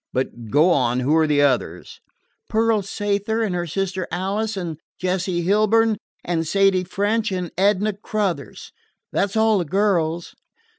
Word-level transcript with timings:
But 0.11 0.49
go 0.49 0.71
on. 0.71 1.01
Who 1.01 1.15
are 1.15 1.27
the 1.27 1.43
others?" 1.43 1.99
"Pearl 2.49 2.81
Sayther, 2.81 3.43
and 3.43 3.53
her 3.53 3.67
sister 3.67 4.07
Alice, 4.11 4.57
and 4.57 4.79
Jessie 4.99 5.43
Hilborn, 5.43 5.97
and 6.25 6.47
Sadie 6.47 6.85
French, 6.85 7.31
and 7.31 7.51
Edna 7.55 7.93
Crothers. 7.93 8.71
That 9.11 9.29
's 9.29 9.37
all 9.37 9.59
the 9.59 9.65
girls." 9.65 10.33